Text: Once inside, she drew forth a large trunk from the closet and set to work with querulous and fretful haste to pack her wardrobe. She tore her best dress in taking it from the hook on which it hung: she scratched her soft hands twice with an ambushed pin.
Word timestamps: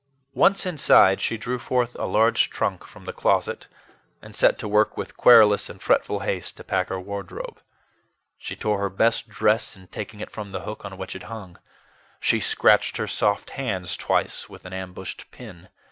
Once 0.33 0.65
inside, 0.65 1.21
she 1.21 1.37
drew 1.37 1.59
forth 1.59 1.95
a 1.99 2.07
large 2.07 2.49
trunk 2.49 2.83
from 2.85 3.05
the 3.05 3.13
closet 3.13 3.67
and 4.19 4.35
set 4.35 4.57
to 4.57 4.67
work 4.67 4.97
with 4.97 5.15
querulous 5.15 5.69
and 5.69 5.79
fretful 5.83 6.21
haste 6.21 6.57
to 6.57 6.63
pack 6.63 6.89
her 6.89 6.99
wardrobe. 6.99 7.61
She 8.39 8.55
tore 8.55 8.79
her 8.79 8.89
best 8.89 9.29
dress 9.29 9.75
in 9.75 9.85
taking 9.89 10.19
it 10.19 10.31
from 10.31 10.53
the 10.53 10.61
hook 10.61 10.83
on 10.85 10.97
which 10.97 11.15
it 11.15 11.21
hung: 11.29 11.59
she 12.19 12.39
scratched 12.39 12.97
her 12.97 13.05
soft 13.05 13.51
hands 13.51 13.95
twice 13.95 14.49
with 14.49 14.65
an 14.65 14.73
ambushed 14.73 15.29
pin. 15.29 15.69